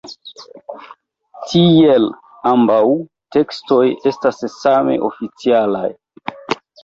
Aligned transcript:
Tiel 1.49 2.07
ambaŭ 2.53 2.79
tekstoj 3.37 3.83
estas 4.13 4.41
same 4.57 4.97
oficialaj. 5.11 5.87